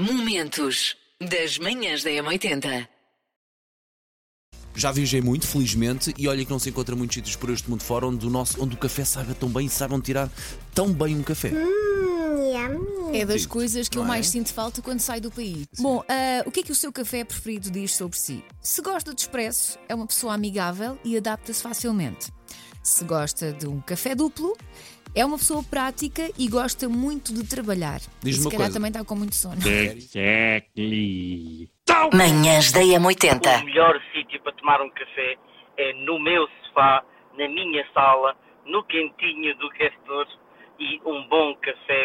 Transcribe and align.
Momentos 0.00 0.96
das 1.20 1.58
manhãs 1.58 2.02
da 2.02 2.08
M80. 2.08 2.88
Já 4.74 4.90
viajei 4.90 5.20
muito, 5.20 5.46
felizmente, 5.46 6.14
e 6.16 6.26
olha 6.26 6.42
que 6.42 6.50
não 6.50 6.58
se 6.58 6.70
encontra 6.70 6.96
muitos 6.96 7.16
sítios 7.16 7.36
por 7.36 7.50
este 7.50 7.68
mundo 7.68 7.82
fora 7.82 8.06
onde 8.06 8.26
o, 8.26 8.30
nosso, 8.30 8.64
onde 8.64 8.74
o 8.74 8.78
café 8.78 9.04
saiba 9.04 9.34
tão 9.34 9.50
bem 9.50 9.66
e 9.66 9.68
saibam 9.68 10.00
tirar 10.00 10.30
tão 10.74 10.90
bem 10.90 11.18
um 11.18 11.22
café. 11.22 11.52
É 13.12 13.26
das 13.26 13.44
coisas 13.44 13.90
que 13.90 13.98
eu 13.98 14.04
é? 14.04 14.06
mais 14.06 14.28
sinto 14.28 14.54
falta 14.54 14.80
quando 14.80 15.00
saio 15.00 15.20
do 15.20 15.30
país. 15.30 15.66
Bom, 15.78 16.02
ah, 16.08 16.44
o 16.46 16.50
que 16.50 16.60
é 16.60 16.62
que 16.62 16.72
o 16.72 16.74
seu 16.74 16.90
café 16.90 17.22
preferido 17.22 17.70
diz 17.70 17.94
sobre 17.94 18.18
si? 18.18 18.42
Se 18.62 18.80
gosta 18.80 19.12
de 19.12 19.20
expresso, 19.20 19.78
é 19.86 19.94
uma 19.94 20.06
pessoa 20.06 20.32
amigável 20.32 20.98
e 21.04 21.14
adapta-se 21.14 21.62
facilmente. 21.62 22.32
Se 22.82 23.04
gosta 23.04 23.52
de 23.52 23.66
um 23.66 23.82
café 23.82 24.14
duplo, 24.14 24.56
é 25.14 25.24
uma 25.24 25.36
pessoa 25.38 25.62
prática 25.62 26.30
e 26.38 26.48
gosta 26.48 26.88
muito 26.88 27.32
de 27.34 27.44
trabalhar. 27.46 28.00
Diz-me 28.22 28.30
e 28.30 28.32
se 28.34 28.40
uma 28.40 28.50
calhar 28.50 28.66
coisa. 28.66 28.74
também 28.78 28.88
está 28.90 29.04
com 29.04 29.14
muito 29.16 29.34
sono. 29.34 29.60
Exactly. 30.70 31.68
Manhãs 32.12 32.72
da 32.72 32.80
O 32.80 32.82
M80. 32.82 33.64
melhor 33.64 34.00
sítio 34.12 34.40
para 34.42 34.52
tomar 34.52 34.80
um 34.80 34.90
café 34.90 35.36
é 35.76 35.92
no 36.04 36.18
meu 36.20 36.46
sofá, 36.64 37.02
na 37.38 37.48
minha 37.48 37.84
sala, 37.92 38.36
no 38.66 38.82
quentinho 38.84 39.56
do 39.58 39.68
castor 39.70 40.26
e 40.78 41.00
um 41.04 41.26
bom 41.28 41.54
café 41.56 41.99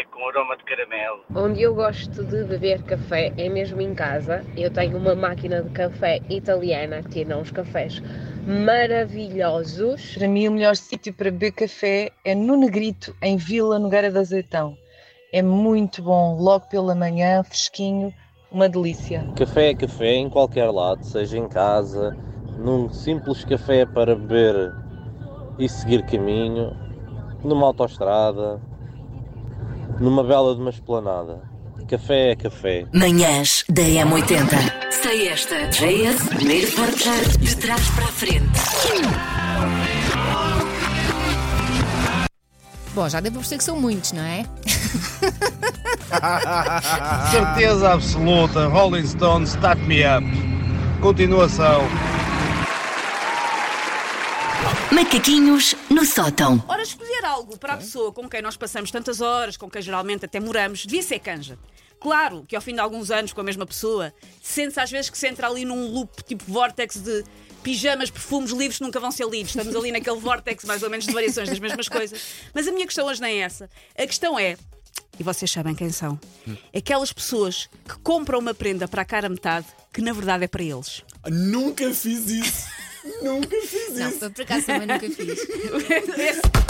caramelo. 0.76 1.24
Onde 1.34 1.62
eu 1.62 1.74
gosto 1.74 2.24
de 2.24 2.44
beber 2.44 2.82
café 2.82 3.32
é 3.36 3.48
mesmo 3.48 3.80
em 3.80 3.94
casa. 3.94 4.44
Eu 4.56 4.70
tenho 4.70 4.96
uma 4.98 5.14
máquina 5.14 5.62
de 5.62 5.70
café 5.70 6.20
italiana 6.28 7.02
que 7.02 7.08
tira 7.10 7.36
uns 7.36 7.50
cafés 7.50 8.02
maravilhosos. 8.46 10.14
Para 10.14 10.28
mim, 10.28 10.48
o 10.48 10.52
melhor 10.52 10.76
sítio 10.76 11.14
para 11.14 11.30
beber 11.30 11.52
café 11.52 12.10
é 12.24 12.34
no 12.34 12.56
Negrito, 12.56 13.14
em 13.22 13.36
Vila 13.36 13.78
Nogueira 13.78 14.10
de 14.10 14.18
Azeitão. 14.18 14.76
É 15.32 15.42
muito 15.42 16.02
bom, 16.02 16.36
logo 16.38 16.66
pela 16.68 16.94
manhã, 16.94 17.42
fresquinho, 17.42 18.14
uma 18.52 18.68
delícia. 18.68 19.26
Café 19.34 19.70
é 19.70 19.74
café 19.74 20.14
em 20.14 20.30
qualquer 20.30 20.70
lado, 20.70 21.04
seja 21.04 21.36
em 21.36 21.48
casa, 21.48 22.16
num 22.56 22.88
simples 22.88 23.44
café 23.44 23.84
para 23.84 24.14
beber 24.14 24.72
e 25.58 25.68
seguir 25.68 26.04
caminho, 26.06 26.76
numa 27.42 27.66
autoestrada, 27.66 28.60
numa 30.00 30.22
bela 30.22 30.54
de 30.54 30.60
uma 30.60 30.70
esplanada. 30.70 31.42
Café 31.88 32.32
é 32.32 32.36
café. 32.36 32.84
Manhãs 32.92 33.64
da 33.68 33.82
M80. 33.82 34.90
Sei 34.90 35.28
esta. 35.28 35.68
JS, 35.68 36.28
primeiro 36.28 36.70
portar 36.72 37.24
de 37.38 37.56
trás 37.56 37.88
para 37.90 38.04
a 38.04 38.08
frente. 38.08 38.60
Bom, 42.92 43.08
já 43.08 43.22
para 43.22 43.30
perceber 43.30 43.58
que 43.58 43.64
são 43.64 43.80
muitos, 43.80 44.12
não 44.12 44.22
é? 44.22 44.44
Certeza 47.30 47.92
absoluta, 47.92 48.66
Rolling 48.68 49.06
Stones, 49.06 49.50
Start 49.50 49.78
Me 49.80 50.02
Up. 50.02 50.26
Continuação. 51.00 51.82
Macaquinhos 54.90 55.74
no 55.90 56.04
sótão. 56.04 56.62
Ora, 56.66 56.82
algo 57.26 57.58
para 57.58 57.74
a 57.74 57.76
pessoa 57.76 58.12
com 58.12 58.28
quem 58.28 58.40
nós 58.40 58.56
passamos 58.56 58.90
tantas 58.90 59.20
horas, 59.20 59.56
com 59.56 59.68
quem 59.68 59.82
geralmente 59.82 60.24
até 60.24 60.40
moramos, 60.40 60.82
devia 60.86 61.02
ser 61.02 61.18
canja. 61.18 61.58
Claro 62.00 62.44
que 62.46 62.54
ao 62.54 62.62
fim 62.62 62.74
de 62.74 62.80
alguns 62.80 63.10
anos 63.10 63.32
com 63.32 63.40
a 63.40 63.44
mesma 63.44 63.66
pessoa, 63.66 64.12
sente-se 64.42 64.78
às 64.80 64.90
vezes 64.90 65.10
que 65.10 65.18
se 65.18 65.26
entra 65.26 65.48
ali 65.48 65.64
num 65.64 65.88
loop 65.92 66.22
tipo 66.24 66.44
vórtex 66.46 66.96
de 66.96 67.24
pijamas, 67.62 68.10
perfumes, 68.10 68.50
livros 68.52 68.78
que 68.78 68.84
nunca 68.84 69.00
vão 69.00 69.10
ser 69.10 69.26
lidos. 69.28 69.54
Estamos 69.56 69.74
ali 69.74 69.90
naquele 69.90 70.18
vórtex 70.20 70.64
mais 70.64 70.82
ou 70.82 70.90
menos 70.90 71.06
de 71.06 71.12
variações 71.12 71.48
das 71.48 71.58
mesmas 71.58 71.88
coisas. 71.88 72.20
Mas 72.54 72.68
a 72.68 72.72
minha 72.72 72.86
questão 72.86 73.06
hoje 73.06 73.20
nem 73.20 73.40
é 73.40 73.44
essa. 73.44 73.68
A 73.98 74.06
questão 74.06 74.38
é, 74.38 74.56
e 75.18 75.22
vocês 75.22 75.50
sabem 75.50 75.74
quem 75.74 75.90
são, 75.90 76.20
aquelas 76.74 77.12
pessoas 77.12 77.68
que 77.88 77.98
compram 78.02 78.38
uma 78.38 78.52
prenda 78.52 78.86
para 78.86 79.02
a 79.02 79.04
cara 79.04 79.28
metade 79.28 79.66
que 79.92 80.02
na 80.02 80.12
verdade 80.12 80.44
é 80.44 80.48
para 80.48 80.62
eles. 80.62 81.02
Nunca 81.26 81.92
fiz 81.92 82.28
isso! 82.28 82.66
Nunca 83.22 83.56
fiz 83.62 83.92
Não, 83.94 84.30
por 84.32 84.42
acaso 84.42 84.66
também 84.66 84.88
nunca 84.88 85.08
fiz. 85.08 85.38
Esse- 86.18 86.65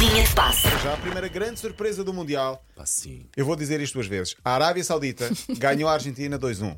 Linha 0.00 0.24
de 0.24 0.34
passe. 0.34 0.66
Já 0.82 0.94
a 0.94 0.96
primeira 0.96 1.28
grande 1.28 1.60
surpresa 1.60 2.02
do 2.02 2.10
Mundial. 2.10 2.64
Pá, 2.74 2.86
sim. 2.86 3.26
Eu 3.36 3.44
vou 3.44 3.54
dizer 3.54 3.82
isto 3.82 3.92
duas 3.92 4.06
vezes. 4.06 4.34
A 4.42 4.54
Arábia 4.54 4.82
Saudita 4.82 5.30
ganhou 5.58 5.90
a 5.90 5.92
Argentina 5.92 6.38
2-1. 6.38 6.74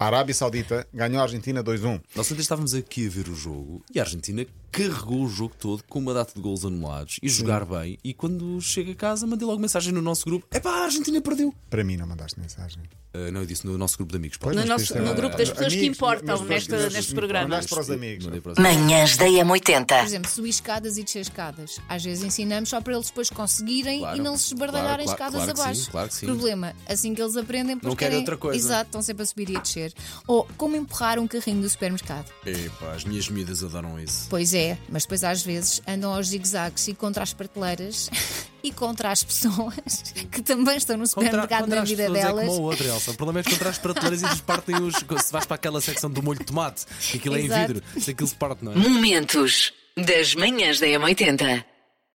A 0.00 0.06
Arábia 0.06 0.34
Saudita 0.34 0.86
ganhou 0.94 1.18
a 1.20 1.24
Argentina 1.24 1.62
2-1. 1.62 2.00
Nós 2.16 2.32
ontem 2.32 2.40
estávamos 2.40 2.72
aqui 2.72 3.06
a 3.06 3.10
ver 3.10 3.28
o 3.28 3.34
jogo 3.36 3.84
e 3.94 4.00
a 4.00 4.02
Argentina 4.02 4.46
carregou 4.72 5.22
o 5.24 5.28
jogo 5.28 5.54
todo 5.58 5.84
com 5.90 5.98
uma 5.98 6.14
data 6.14 6.32
de 6.34 6.40
gols 6.40 6.64
anulados 6.64 7.18
e 7.22 7.28
jogar 7.28 7.66
bem. 7.66 7.98
E 8.02 8.14
quando 8.14 8.58
chega 8.62 8.92
a 8.92 8.94
casa, 8.94 9.26
mandei 9.26 9.46
logo 9.46 9.60
mensagem 9.60 9.92
no 9.92 10.00
nosso 10.00 10.24
grupo: 10.24 10.46
Epá, 10.56 10.70
a 10.70 10.84
Argentina 10.84 11.20
perdeu. 11.20 11.54
Para 11.68 11.84
mim 11.84 11.98
não 11.98 12.06
mandaste 12.06 12.40
mensagem. 12.40 12.82
Ah, 13.12 13.28
não, 13.32 13.40
eu 13.40 13.46
disse 13.46 13.66
no 13.66 13.76
nosso 13.76 13.96
grupo 13.96 14.12
de 14.12 14.18
amigos. 14.18 14.38
Pois, 14.38 14.54
No 14.54 14.64
nosso- 14.64 14.96
no 14.96 15.14
grupo 15.16 15.36
das 15.36 15.50
pessoas 15.50 15.72
que 15.72 15.78
amigos, 15.80 15.96
importam 15.98 16.38
mas- 16.38 16.48
neste- 16.48 16.70
mas- 16.70 16.92
neste 16.92 17.12
programa. 17.12 17.48
Mandaste 17.48 17.68
para 17.70 17.80
os 17.80 17.90
amigos. 17.90 18.24
Mandei 18.24 18.40
para 18.40 18.52
os 18.52 18.58
Manhãs 18.58 19.16
da 19.16 19.24
Por 19.26 19.34
M80. 19.34 20.04
exemplo, 20.04 20.30
subir 20.30 20.48
escadas 20.50 20.96
e 20.96 21.02
descer 21.02 21.22
escadas. 21.22 21.80
Às 21.88 22.04
vezes 22.04 22.22
ensinamos 22.22 22.68
só 22.68 22.80
para 22.80 22.94
eles 22.94 23.06
depois 23.08 23.28
conseguirem 23.28 23.98
Claro, 23.98 24.16
e 24.16 24.20
não 24.20 24.36
se 24.36 24.54
esbardalharem 24.54 25.06
claro, 25.06 25.18
escadas 25.18 25.34
claro 25.42 25.54
que 25.54 25.60
abaixo. 25.60 25.80
sim, 25.82 25.90
claro 25.90 26.08
que 26.08 26.14
sim. 26.14 26.26
Problema, 26.26 26.72
assim 26.88 27.12
que 27.12 27.20
eles 27.20 27.36
aprendem, 27.36 27.74
depois 27.74 27.90
Não 27.90 27.96
querem 27.96 28.10
querem 28.12 28.18
outra 28.20 28.36
coisa. 28.36 28.56
Exato, 28.56 28.84
estão 28.86 29.02
sempre 29.02 29.24
a 29.24 29.26
subir 29.26 29.50
e 29.50 29.56
a 29.56 29.60
descer. 29.60 29.89
Ou 30.26 30.46
como 30.56 30.76
empurrar 30.76 31.18
um 31.18 31.26
carrinho 31.26 31.62
do 31.62 31.68
supermercado. 31.68 32.30
Epá, 32.44 32.92
as 32.92 33.04
minhas 33.04 33.28
miúdas 33.28 33.62
adoram 33.62 33.98
isso. 33.98 34.26
Pois 34.28 34.54
é, 34.54 34.78
mas 34.88 35.02
depois 35.04 35.24
às 35.24 35.42
vezes 35.42 35.82
andam 35.86 36.12
aos 36.12 36.28
zigue-zagues 36.28 36.88
e 36.88 36.94
contra 36.94 37.22
as 37.22 37.32
prateleiras 37.32 38.10
e 38.62 38.72
contra 38.72 39.10
as 39.10 39.22
pessoas 39.22 40.12
que 40.30 40.42
também 40.42 40.76
estão 40.76 40.96
no 40.96 41.06
supermercado 41.06 41.66
na 41.66 41.82
as 41.82 41.88
vida 41.88 42.04
pessoas 42.04 42.22
delas. 42.22 42.44
É 42.44 42.46
como 42.46 42.60
o 42.60 42.62
outro, 42.62 42.86
Elsa. 42.86 43.10
O 43.10 43.14
problema 43.14 43.40
é 43.40 43.42
que 43.42 43.50
contra 43.50 43.70
as 43.70 43.78
prateleiras 43.78 44.22
e 44.22 44.24
eles 44.26 44.40
partem 44.40 44.76
os. 44.76 44.94
Se 45.20 45.32
vais 45.32 45.44
para 45.46 45.54
aquela 45.54 45.80
secção 45.80 46.10
do 46.10 46.22
molho 46.22 46.38
de 46.38 46.46
tomate, 46.46 46.86
que 47.10 47.18
aquilo 47.18 47.36
é 47.36 47.40
em 47.40 47.44
Exato. 47.44 47.74
vidro, 47.74 48.00
se 48.00 48.10
aquilo 48.10 48.28
se 48.28 48.34
parte, 48.34 48.64
não 48.64 48.72
é? 48.72 48.76
Momentos 48.76 49.72
das 49.96 50.34
manhãs 50.34 50.80
da 50.80 50.86
M80. 50.86 51.64